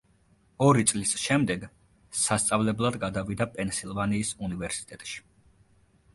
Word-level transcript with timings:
ორი 0.67 0.85
წლის 0.91 1.11
შემდეგ 1.23 1.65
სასწავლებლად 2.21 2.99
გადავიდა 3.05 3.49
პენსილვანიის 3.59 4.35
უნივერსიტეტში. 4.51 5.25